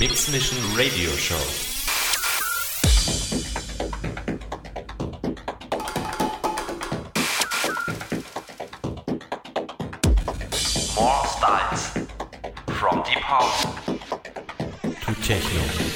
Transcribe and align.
Mix 0.00 0.32
Mission 0.32 0.56
Radio 0.74 1.10
Show. 1.10 1.36
More 10.96 11.26
styles. 11.26 11.90
From 12.78 13.02
deep 13.02 13.18
house 13.18 13.64
To 14.82 15.14
Techno. 15.22 15.89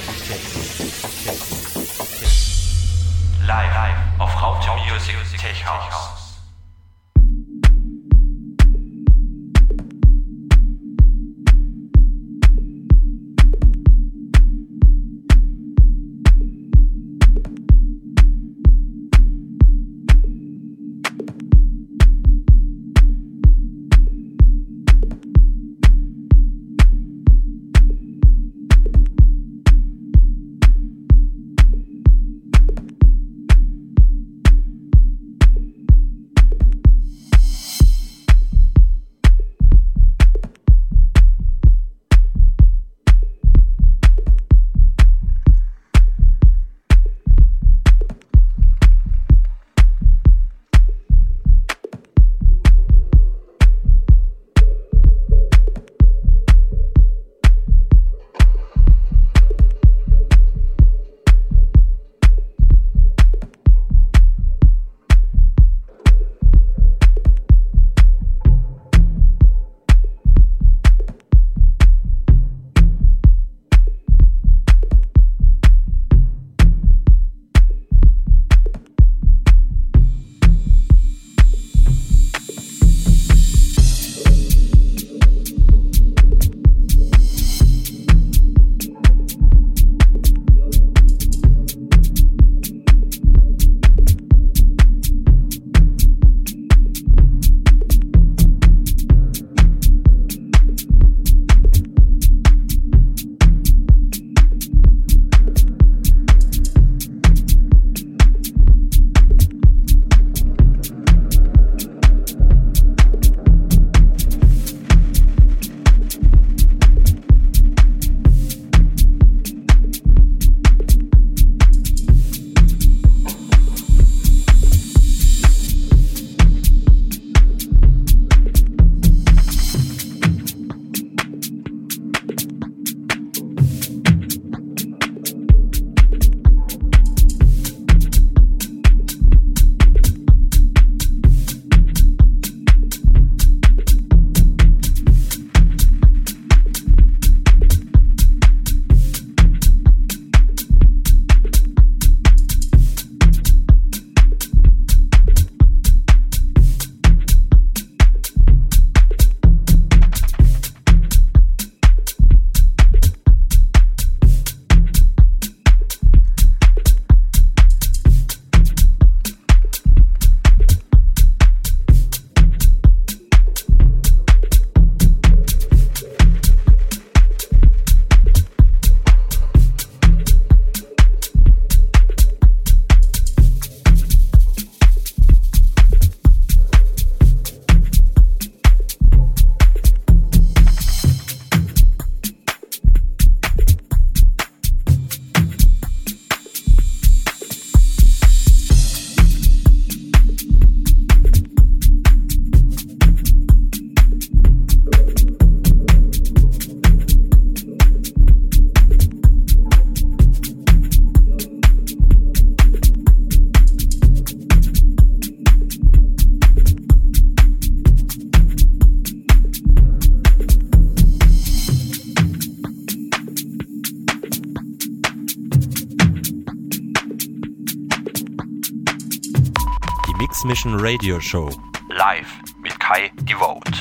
Die 230.44 230.48
Mix 230.48 230.64
Mission 230.66 230.78
Radio 230.78 231.20
Show. 231.20 231.50
Live 231.88 232.28
mit 232.60 232.78
Kai 232.78 233.10
Devote. 233.22 233.72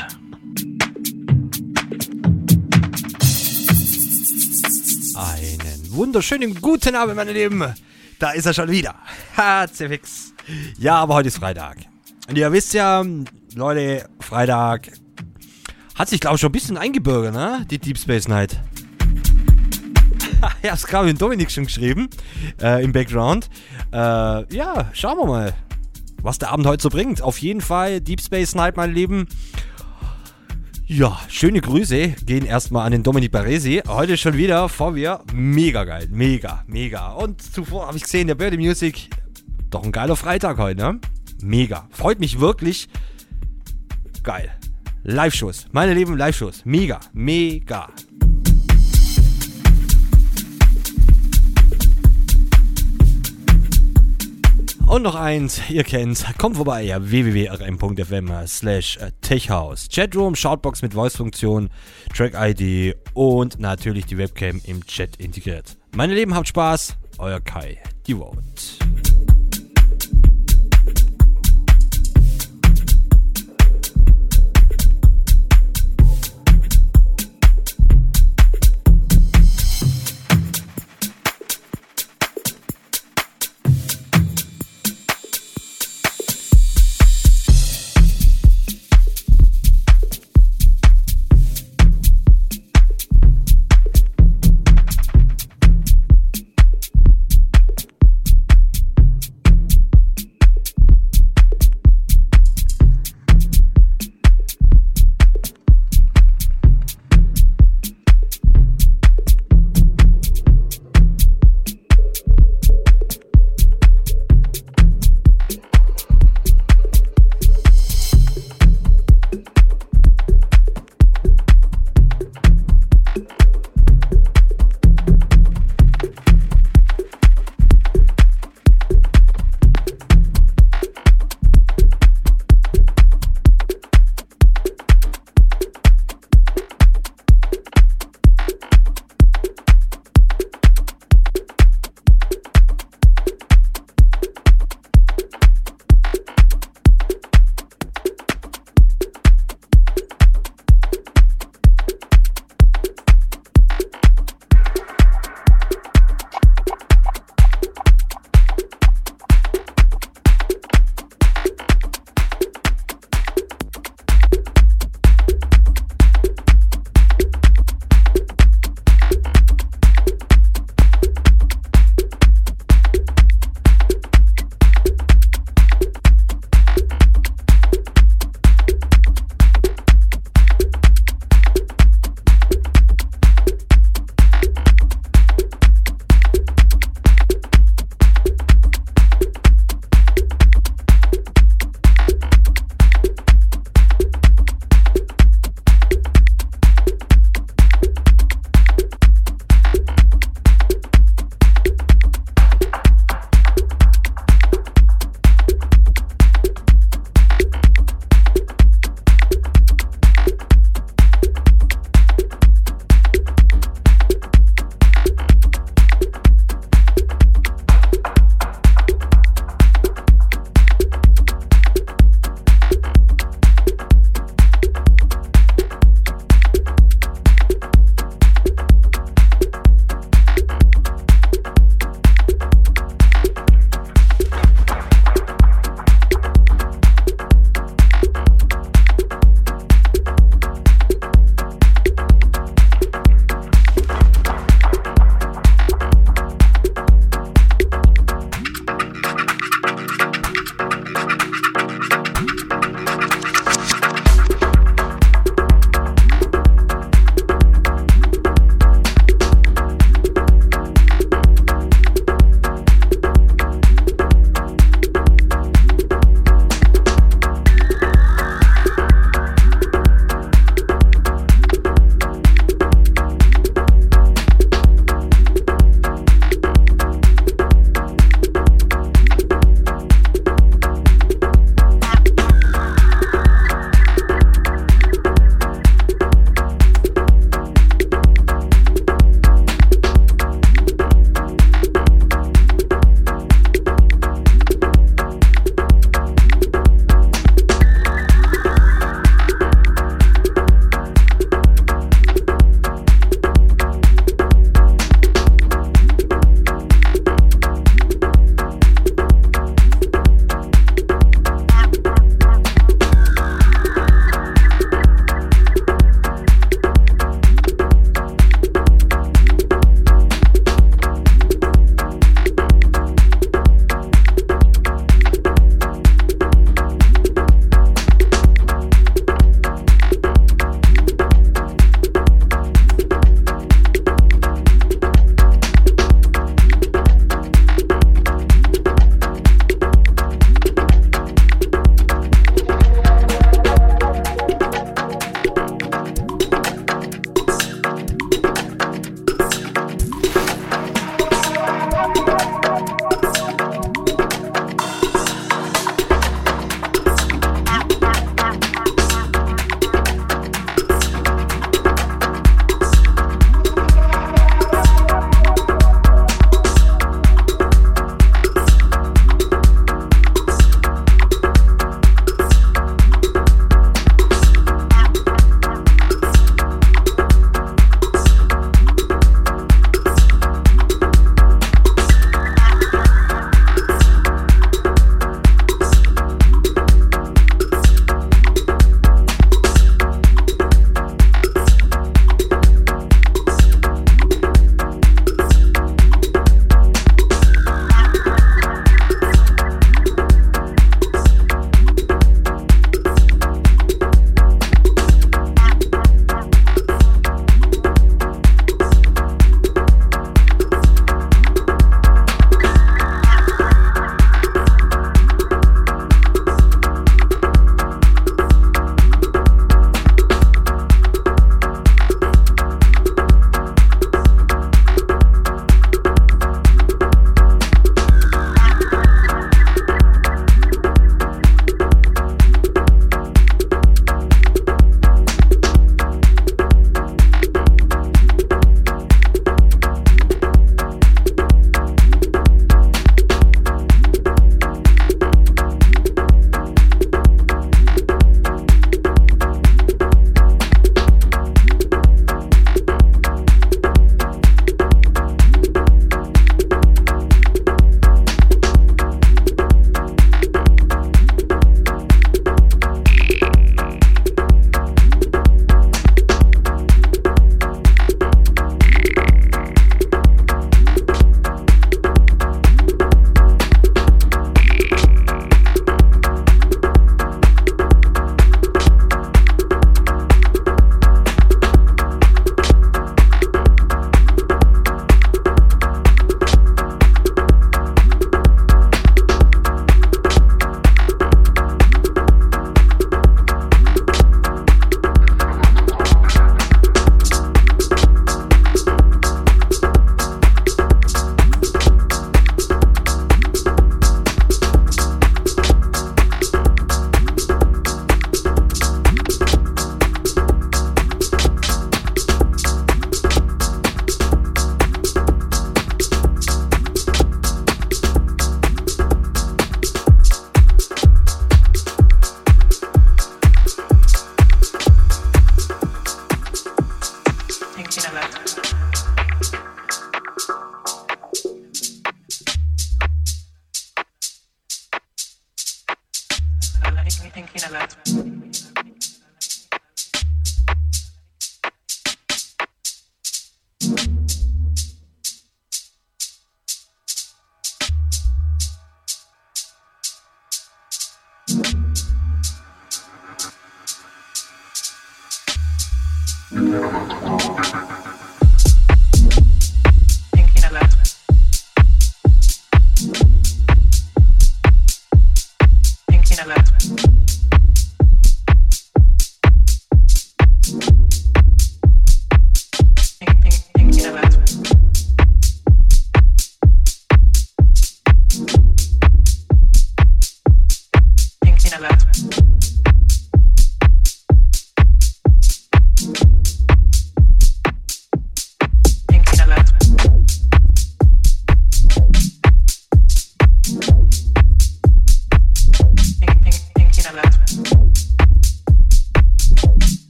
Einen 5.16 5.92
wunderschönen 5.92 6.56
guten 6.62 6.96
Abend, 6.96 7.18
meine 7.18 7.34
Lieben. 7.34 7.74
Da 8.18 8.32
ist 8.32 8.46
er 8.46 8.54
schon 8.54 8.70
wieder. 8.70 8.96
HCFX. 9.36 10.34
Ja, 10.78 10.96
aber 10.96 11.16
heute 11.16 11.28
ist 11.28 11.38
Freitag. 11.38 11.78
Und 12.30 12.38
ihr 12.38 12.50
wisst 12.52 12.74
ja, 12.74 13.04
Leute, 13.56 14.08
Freitag 14.22 14.90
hat 15.96 16.08
sich, 16.08 16.22
glaube 16.22 16.36
ich, 16.36 16.42
schon 16.42 16.50
ein 16.50 16.54
bisschen 16.54 16.78
eingebürgert, 16.78 17.34
ne? 17.34 17.66
Die 17.70 17.78
Deep 17.78 17.98
Space 17.98 18.30
Night. 18.30 18.58
ja, 20.64 20.72
das 20.72 20.88
gerade 20.88 21.08
mit 21.08 21.22
Dominik 21.22 21.52
schon 21.52 21.66
geschrieben. 21.66 22.10
Äh, 22.62 22.84
Im 22.84 22.94
Background. 22.94 23.50
Äh, 23.92 23.98
ja, 24.56 24.90
schauen 24.94 25.18
wir 25.18 25.26
mal, 25.26 25.54
was 26.24 26.40
der 26.40 26.52
Abend 26.52 26.66
heute 26.66 26.82
so 26.82 26.90
bringt. 26.90 27.22
Auf 27.22 27.38
jeden 27.38 27.62
Fall 27.62 28.02
Deep 28.02 28.22
Space 28.22 28.56
Night, 28.56 28.78
meine 28.78 28.94
Lieben. 28.94 29.28
Ja, 30.86 31.20
schöne 31.28 31.62
Grüße 31.62 32.10
gehen 32.26 32.46
erstmal 32.46 32.86
an 32.86 32.92
den 32.92 33.04
Dominik 33.04 33.32
Baresi. 33.32 33.82
Heute 33.88 34.18
schon 34.18 34.38
wieder 34.38 34.70
vor 34.70 34.92
mir. 34.92 35.22
Mega 35.34 35.84
geil. 35.84 36.08
Mega, 36.10 36.64
mega. 36.68 37.12
Und 37.12 37.42
zuvor 37.42 37.88
habe 37.88 37.98
ich 37.98 38.04
gesehen, 38.04 38.28
der 38.28 38.36
Birdie 38.36 38.58
Music. 38.58 39.10
Doch 39.70 39.84
ein 39.84 39.92
geiler 39.92 40.16
Freitag 40.16 40.58
heute, 40.58 40.82
ne? 40.82 41.00
Mega. 41.42 41.88
Freut 41.92 42.20
mich 42.20 42.40
wirklich. 42.40 42.90
Geil. 44.24 44.52
Live-Shows. 45.04 45.68
Meine 45.72 45.94
lieben 45.94 46.18
Live-Shows. 46.18 46.64
Mega, 46.66 47.00
mega. 47.12 47.90
Und 54.94 55.02
noch 55.02 55.16
eins, 55.16 55.60
ihr 55.72 55.84
kennt's, 55.84 56.24
kommt 56.38 56.56
vorbei, 56.56 56.84
ja, 56.84 57.10
www.rm.fm 57.10 58.46
slash 58.46 59.00
techhouse. 59.22 59.88
Chatroom, 59.92 60.36
Shoutbox 60.36 60.84
mit 60.84 60.94
Voice-Funktion, 60.94 61.72
Track-ID 62.16 62.96
und 63.16 63.60
natürlich 63.60 64.06
die 64.06 64.20
Webcam 64.20 64.62
im 64.66 64.86
Chat 64.86 65.16
integriert. 65.16 65.78
Meine 65.96 66.14
Lieben, 66.14 66.36
habt 66.36 66.48
Spaß, 66.48 66.96
euer 67.18 67.40
Kai, 67.40 67.80
die 68.06 68.14
Vote. 68.14 68.38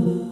Oh. 0.00 0.27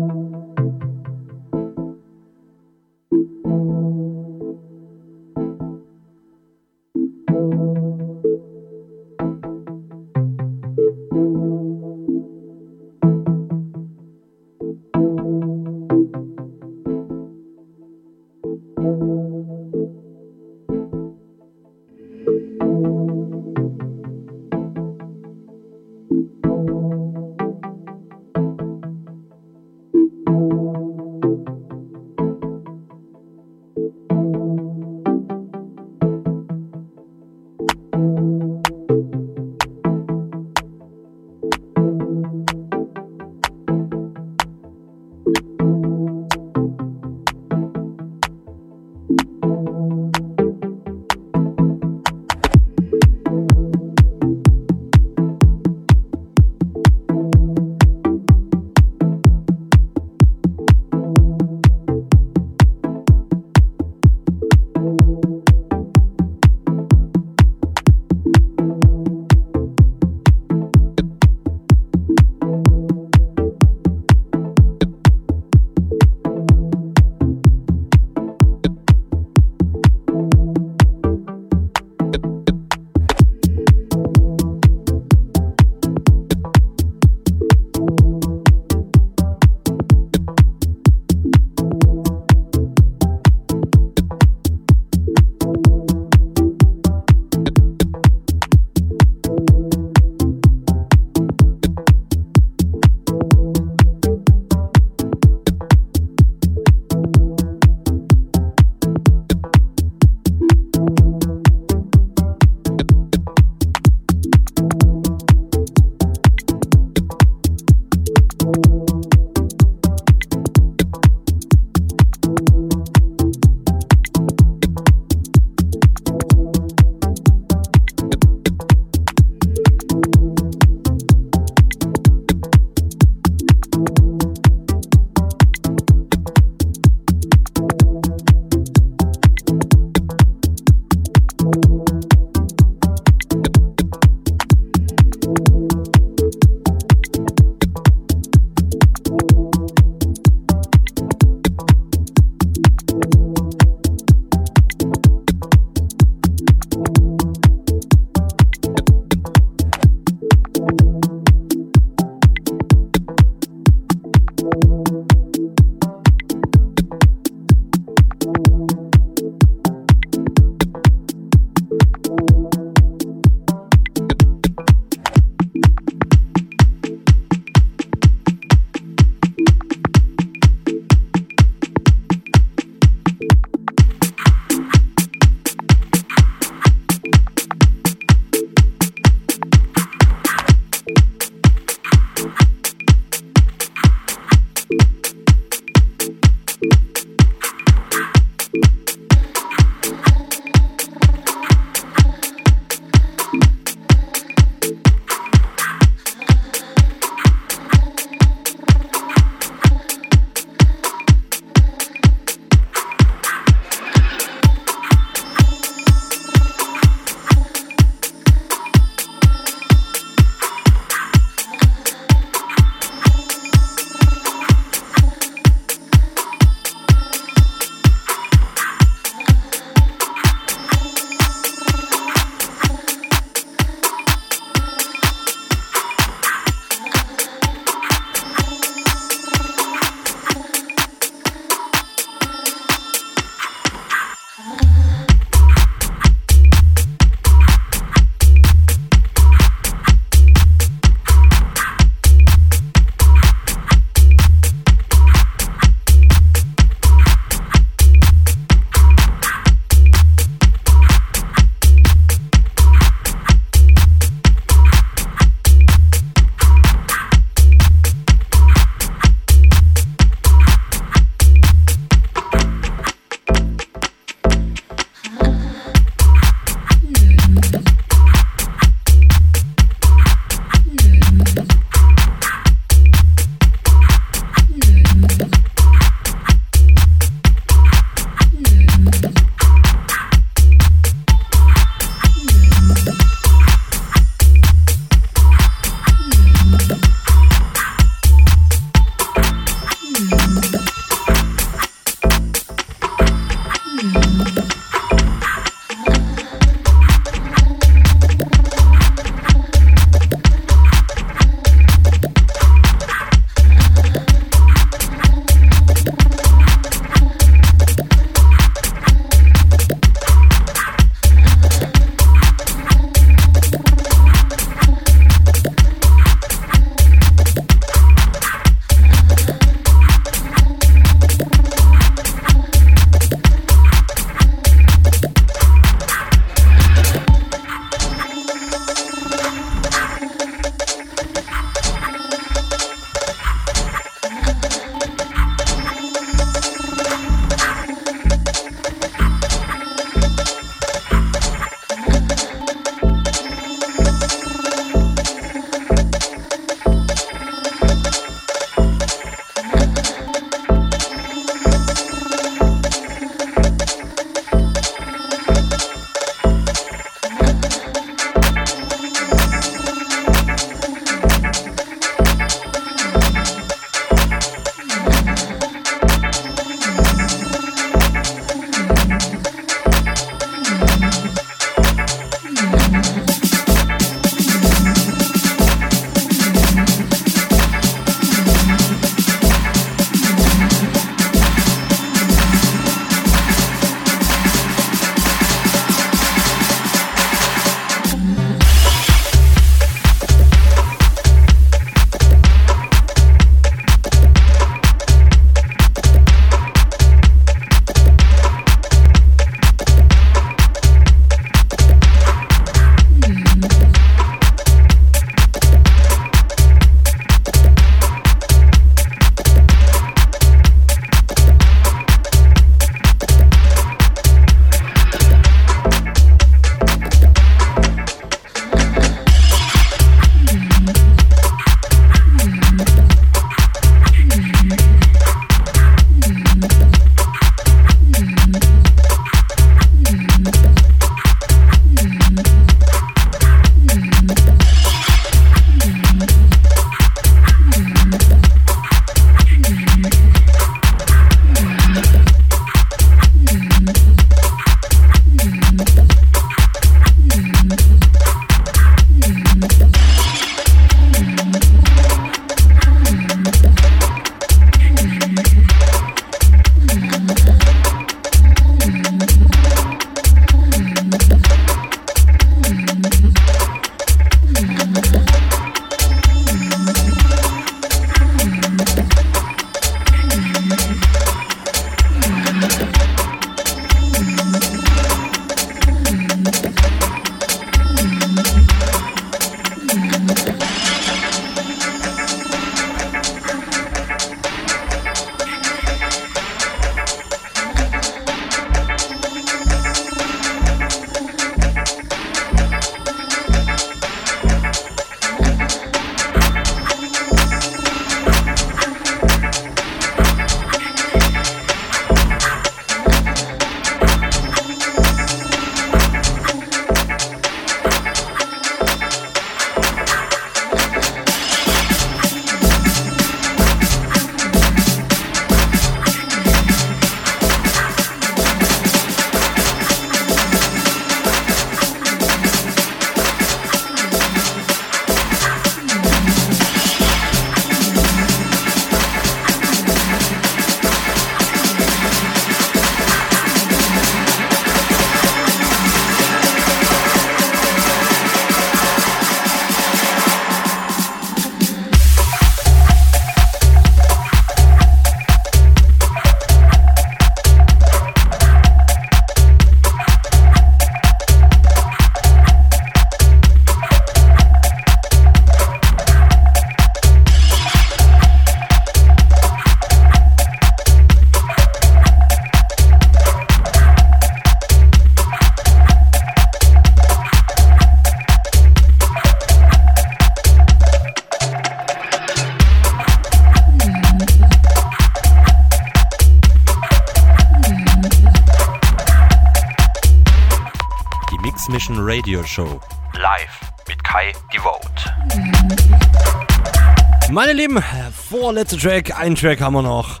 Vorletzter 598.42 598.58
Track, 598.58 598.98
einen 598.98 599.14
Track 599.14 599.40
haben 599.40 599.54
wir 599.54 599.62
noch. 599.62 600.00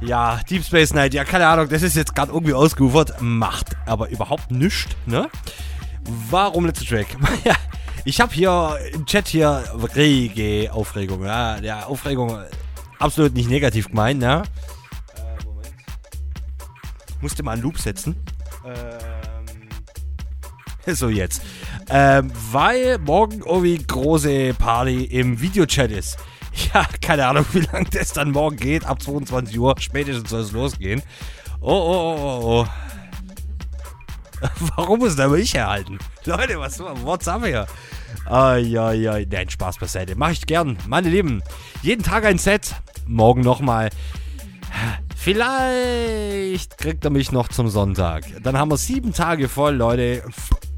Ja, 0.00 0.40
Deep 0.48 0.62
Space 0.62 0.92
Night, 0.92 1.14
ja, 1.14 1.24
keine 1.24 1.46
Ahnung, 1.46 1.68
das 1.68 1.82
ist 1.82 1.96
jetzt 1.96 2.14
gerade 2.14 2.32
irgendwie 2.32 2.52
ausgeufert, 2.52 3.14
macht 3.20 3.76
aber 3.86 4.10
überhaupt 4.10 4.50
nichts, 4.50 4.88
ne? 5.06 5.28
Warum 6.30 6.66
letzter 6.66 6.84
Track? 6.84 7.06
Ich 8.04 8.22
habe 8.22 8.32
hier 8.32 8.78
im 8.94 9.04
Chat 9.04 9.28
hier 9.28 9.64
rege 9.94 10.72
Aufregung, 10.72 11.24
ja, 11.24 11.58
ja, 11.58 11.84
Aufregung 11.84 12.38
absolut 12.98 13.34
nicht 13.34 13.50
negativ 13.50 13.88
gemeint, 13.88 14.20
ne? 14.20 14.44
Äh, 15.16 15.44
Moment. 15.44 15.74
Musste 17.20 17.42
mal 17.42 17.52
einen 17.52 17.62
Loop 17.62 17.78
setzen. 17.78 18.16
Ähm, 18.64 19.68
so 20.94 21.10
jetzt. 21.10 21.42
Ähm, 21.90 22.32
weil 22.50 22.98
morgen 22.98 23.40
irgendwie 23.40 23.76
große 23.76 24.54
Party 24.54 25.04
im 25.04 25.38
Videochat 25.40 25.90
ist. 25.90 26.16
Ja, 26.74 26.86
keine 27.00 27.26
Ahnung, 27.26 27.46
wie 27.52 27.60
lange 27.60 27.88
das 27.90 28.12
dann 28.12 28.30
morgen 28.30 28.56
geht. 28.56 28.84
Ab 28.84 29.02
22 29.02 29.58
Uhr 29.58 29.74
spätestens 29.78 30.30
soll 30.30 30.40
es 30.40 30.52
losgehen. 30.52 31.02
Oh, 31.60 31.70
oh, 31.70 32.16
oh, 32.18 32.40
oh, 32.42 32.62
oh. 32.62 32.66
Warum 34.76 35.00
muss 35.00 35.18
aber 35.18 35.38
ich 35.38 35.54
herhalten? 35.54 35.98
Leute, 36.24 36.58
was 36.58 36.78
what's 36.80 37.26
up 37.26 37.44
hier? 37.44 37.66
Ai, 38.26 39.26
Nein, 39.28 39.50
Spaß 39.50 39.78
beiseite. 39.78 40.14
Mach 40.16 40.30
ich 40.30 40.46
gern. 40.46 40.78
Meine 40.86 41.08
Lieben, 41.08 41.42
jeden 41.82 42.02
Tag 42.02 42.24
ein 42.24 42.38
Set. 42.38 42.74
Morgen 43.06 43.40
nochmal. 43.40 43.90
Vielleicht 45.16 46.78
kriegt 46.78 47.04
er 47.04 47.10
mich 47.10 47.32
noch 47.32 47.48
zum 47.48 47.68
Sonntag. 47.68 48.24
Dann 48.42 48.56
haben 48.56 48.70
wir 48.70 48.76
sieben 48.76 49.12
Tage 49.12 49.48
voll, 49.48 49.74
Leute. 49.74 50.22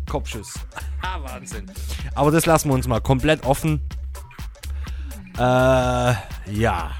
Kopfschuss. 0.09 0.55
Ah, 1.03 1.19
Wahnsinn. 1.23 1.71
Aber 2.15 2.31
das 2.31 2.47
lassen 2.47 2.69
wir 2.69 2.75
uns 2.75 2.89
mal 2.89 3.01
komplett 3.01 3.45
offen. 3.45 3.81
Äh, 5.41 6.12
ja. 6.53 6.91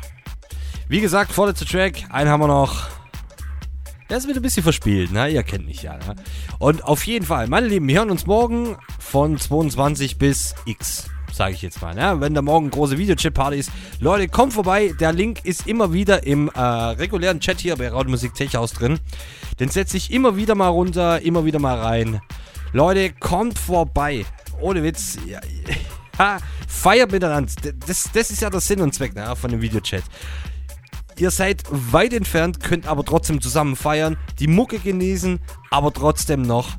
Wie 0.89 1.03
gesagt, 1.03 1.31
vorletzter 1.31 1.67
Track. 1.67 2.05
Einen 2.09 2.31
haben 2.31 2.41
wir 2.41 2.49
noch. 2.49 2.89
Der 4.09 4.17
ist 4.17 4.27
wieder 4.27 4.41
ein 4.41 4.43
bisschen 4.43 4.62
verspielt, 4.62 5.12
ne? 5.12 5.29
Ihr 5.29 5.43
kennt 5.43 5.67
mich 5.67 5.83
ja, 5.83 5.99
ne? 5.99 6.17
Und 6.59 6.83
auf 6.85 7.07
jeden 7.07 7.27
Fall, 7.27 7.49
meine 7.49 7.69
Lieben, 7.69 7.87
wir 7.87 7.99
hören 7.99 8.11
uns 8.11 8.27
morgen 8.27 8.79
von 8.99 9.37
22 9.39 10.17
bis 10.17 10.55
X, 10.65 11.11
sage 11.31 11.53
ich 11.53 11.61
jetzt 11.61 11.83
mal, 11.83 11.95
ne? 11.95 12.19
Wenn 12.21 12.33
da 12.33 12.41
morgen 12.41 12.71
große 12.71 12.97
Videochat-Party 12.97 13.59
ist. 13.59 13.71
Leute, 14.01 14.27
kommt 14.27 14.55
vorbei. 14.55 14.95
Der 14.99 15.12
Link 15.12 15.45
ist 15.45 15.67
immer 15.67 15.93
wieder 15.93 16.27
im 16.27 16.49
äh, 16.49 16.61
regulären 16.61 17.41
Chat 17.41 17.61
hier 17.61 17.77
bei 17.77 17.91
Raudmusik 17.91 18.33
Tech 18.33 18.55
House 18.55 18.73
drin. 18.73 18.99
Den 19.61 19.69
setze 19.69 19.99
ich 19.99 20.11
immer 20.11 20.37
wieder 20.37 20.55
mal 20.55 20.69
runter, 20.69 21.21
immer 21.21 21.45
wieder 21.45 21.59
mal 21.59 21.79
rein. 21.79 22.23
Leute, 22.73 23.12
kommt 23.12 23.59
vorbei. 23.59 24.25
Ohne 24.62 24.83
Witz. 24.83 25.19
Ja, 25.27 25.41
feiert 26.69 27.13
miteinander. 27.13 27.53
Das, 27.87 28.11
das 28.13 28.31
ist 28.31 28.43
ja 28.43 28.51
der 28.51 28.61
Sinn 28.61 28.81
und 28.81 28.95
Zweck 28.95 29.15
ne, 29.15 29.35
von 29.37 29.51
dem 29.51 29.61
Videochat. 29.61 30.05
Ihr 31.19 31.31
seid 31.31 31.65
weit 31.71 32.15
entfernt, 32.15 32.61
könnt 32.61 32.87
aber 32.87 33.05
trotzdem 33.05 33.41
zusammen 33.41 33.77
feiern, 33.77 34.17
die 34.39 34.47
Mucke 34.47 34.79
genießen, 34.79 35.39
aber 35.71 35.93
trotzdem 35.93 36.43
noch 36.43 36.79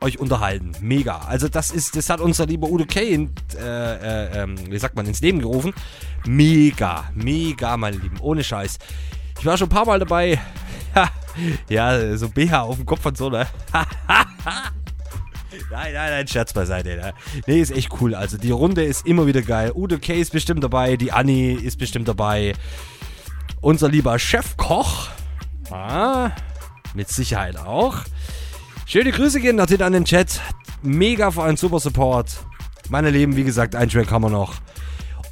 euch 0.00 0.18
unterhalten. 0.20 0.72
Mega. 0.80 1.18
Also 1.18 1.48
das 1.48 1.70
ist, 1.70 1.96
das 1.96 2.08
hat 2.08 2.20
unser 2.20 2.46
lieber 2.46 2.68
Udo 2.68 2.84
K. 2.86 3.00
In, 3.00 3.30
äh, 3.56 3.94
äh, 3.94 4.42
ähm, 4.42 4.56
wie 4.70 4.78
sagt 4.78 4.94
man, 4.94 5.06
ins 5.06 5.20
Leben 5.20 5.40
gerufen. 5.40 5.74
Mega, 6.26 7.10
mega, 7.14 7.76
meine 7.76 7.96
Lieben. 7.96 8.18
Ohne 8.20 8.44
Scheiß. 8.44 8.78
Ich 9.40 9.46
war 9.46 9.56
schon 9.56 9.66
ein 9.66 9.70
paar 9.70 9.86
Mal 9.86 9.98
dabei. 9.98 10.40
ja, 11.68 12.16
so 12.16 12.28
BH 12.28 12.62
auf 12.62 12.76
dem 12.76 12.86
Kopf 12.86 13.04
und 13.06 13.16
so, 13.16 13.30
ne? 13.30 13.46
Nein, 15.70 15.92
nein, 15.92 16.10
nein, 16.10 16.28
Scherz 16.28 16.52
beiseite. 16.52 16.96
Ne? 16.96 17.14
Nee, 17.46 17.60
ist 17.60 17.70
echt 17.70 17.88
cool. 18.00 18.14
Also 18.14 18.36
die 18.36 18.50
Runde 18.50 18.84
ist 18.84 19.06
immer 19.06 19.26
wieder 19.26 19.42
geil. 19.42 19.72
Udo 19.74 19.98
K. 19.98 20.14
ist 20.14 20.32
bestimmt 20.32 20.62
dabei, 20.62 20.96
die 20.96 21.12
Anni 21.12 21.52
ist 21.52 21.78
bestimmt 21.78 22.08
dabei. 22.08 22.54
Unser 23.60 23.88
lieber 23.88 24.18
Chefkoch. 24.18 25.08
Ah, 25.70 26.30
mit 26.94 27.08
Sicherheit 27.08 27.56
auch. 27.58 27.96
Schöne 28.86 29.10
Grüße 29.10 29.40
gehen 29.40 29.56
natürlich 29.56 29.84
an 29.84 29.92
den 29.92 30.04
Chat. 30.04 30.40
Mega 30.82 31.30
für 31.30 31.42
einen 31.42 31.56
super 31.56 31.80
Support. 31.80 32.38
Meine 32.88 33.10
Lieben, 33.10 33.36
wie 33.36 33.44
gesagt, 33.44 33.74
ein 33.74 33.88
Track 33.88 34.10
haben 34.10 34.22
wir 34.22 34.30
noch. 34.30 34.54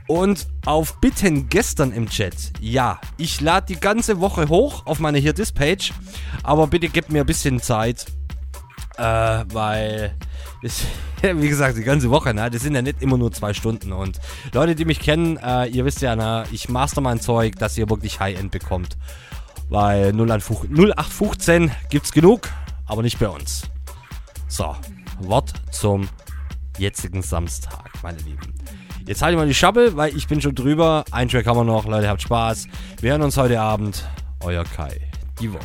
Und 0.08 0.46
auf 0.66 1.00
Bitten 1.00 1.48
gestern 1.48 1.92
im 1.92 2.08
Chat. 2.08 2.34
Ja, 2.60 3.00
ich 3.16 3.40
lade 3.40 3.66
die 3.68 3.80
ganze 3.80 4.20
Woche 4.20 4.48
hoch 4.48 4.86
auf 4.86 4.98
meine 4.98 5.18
hier 5.18 5.32
Dispage. 5.32 5.92
Aber 6.42 6.66
bitte 6.66 6.88
gebt 6.88 7.10
mir 7.10 7.20
ein 7.20 7.26
bisschen 7.26 7.60
Zeit. 7.60 8.06
Äh, 8.98 9.44
weil, 9.52 10.14
ich, 10.62 10.84
wie 11.22 11.48
gesagt, 11.48 11.76
die 11.76 11.82
ganze 11.82 12.10
Woche, 12.10 12.32
ne? 12.34 12.50
Das 12.50 12.62
sind 12.62 12.74
ja 12.74 12.82
nicht 12.82 13.02
immer 13.02 13.18
nur 13.18 13.32
zwei 13.32 13.52
Stunden. 13.54 13.92
Und 13.92 14.20
Leute, 14.52 14.74
die 14.74 14.84
mich 14.84 15.00
kennen, 15.00 15.36
äh, 15.38 15.66
ihr 15.66 15.84
wisst 15.84 16.02
ja, 16.02 16.16
ne? 16.16 16.44
Ich 16.52 16.68
master 16.68 17.00
mein 17.00 17.20
Zeug, 17.20 17.56
dass 17.56 17.76
ihr 17.76 17.88
wirklich 17.90 18.20
High-End 18.20 18.50
bekommt. 18.50 18.96
Weil 19.68 20.12
0815 20.12 21.70
gibt's 21.90 22.12
genug, 22.12 22.48
aber 22.86 23.02
nicht 23.02 23.18
bei 23.18 23.28
uns. 23.28 23.62
So, 24.48 24.76
Wort 25.18 25.52
zum 25.72 26.08
jetzigen 26.78 27.22
Samstag, 27.22 27.90
meine 28.02 28.18
Lieben. 28.18 28.54
Jetzt 29.06 29.22
halte 29.22 29.34
ich 29.34 29.38
mal 29.38 29.46
die 29.46 29.54
Schabbel, 29.54 29.96
weil 29.96 30.16
ich 30.16 30.26
bin 30.26 30.40
schon 30.40 30.54
drüber. 30.54 31.04
Ein 31.12 31.28
Track 31.28 31.46
haben 31.46 31.58
wir 31.58 31.64
noch. 31.64 31.86
Leute, 31.86 32.08
habt 32.08 32.22
Spaß. 32.22 32.66
Wir 33.00 33.12
hören 33.12 33.22
uns 33.22 33.36
heute 33.36 33.60
Abend. 33.60 34.04
Euer 34.40 34.64
Kai. 34.64 35.00
Die 35.40 35.48
Vote. 35.48 35.62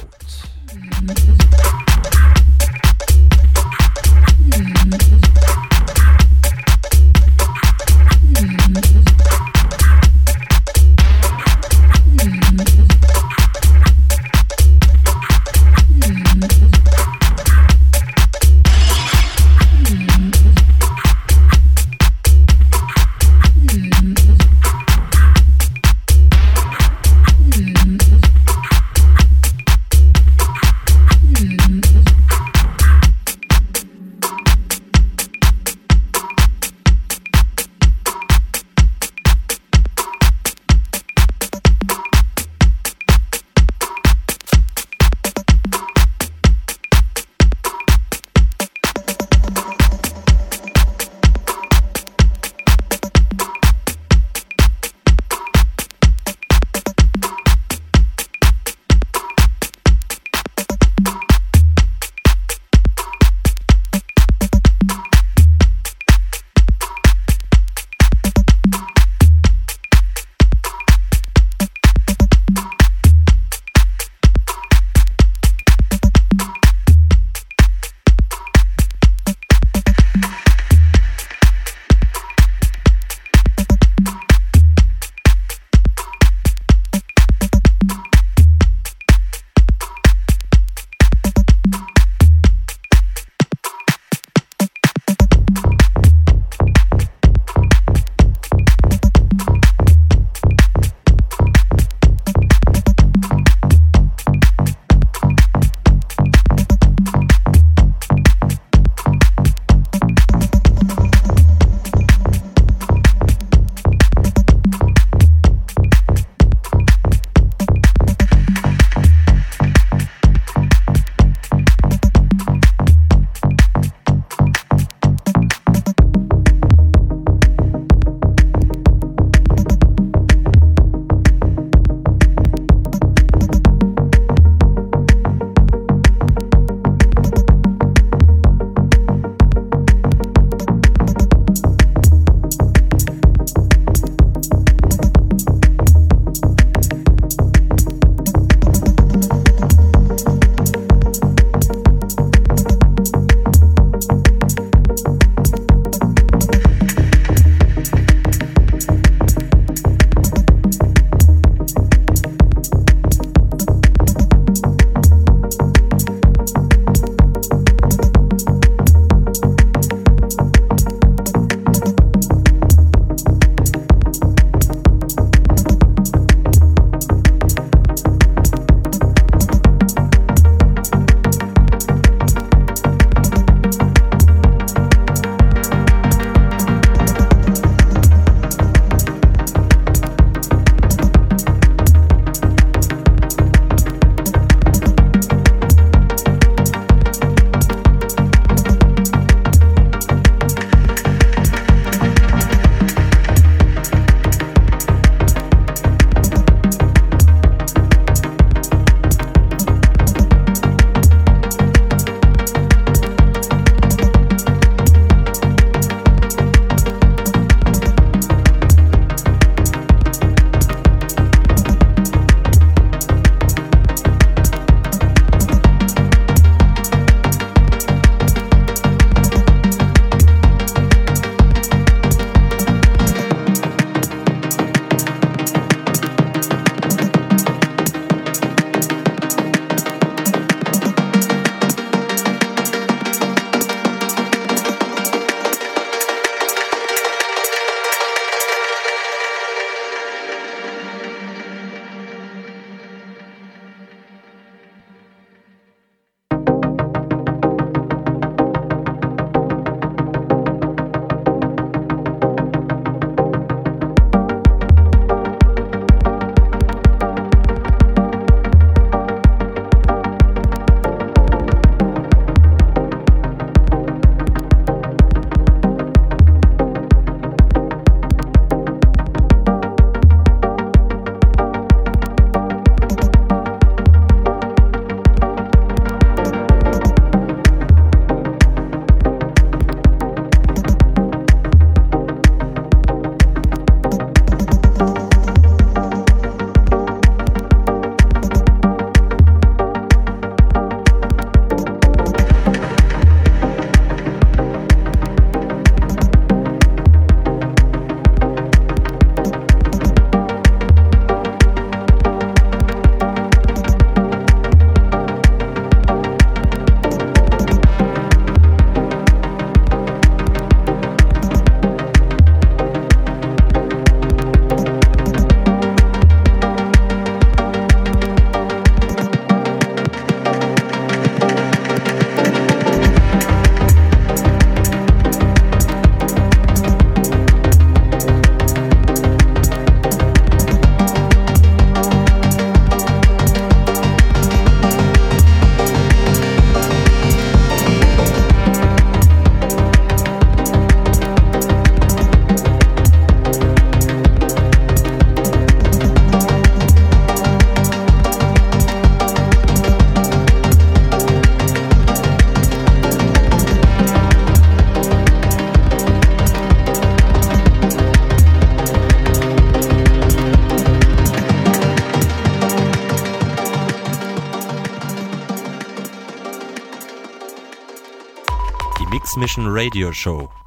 Mix 379.21 379.37
Mission 379.37 379.53
Radio 379.53 379.91
Show. 379.91 380.40